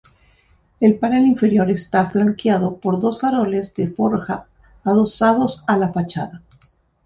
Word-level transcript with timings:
El 0.79 0.97
panel 0.97 1.27
inferior 1.27 1.69
está 1.69 2.09
flanqueado 2.09 2.77
por 2.77 2.99
dos 2.99 3.19
faroles 3.19 3.75
de 3.75 3.87
forja 3.87 4.47
adosados 4.83 5.63
a 5.67 5.77
la 5.77 5.93
fachada. 5.93 6.41